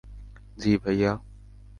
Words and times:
জি, 0.57 0.71
ভাইয়া? 0.83 1.11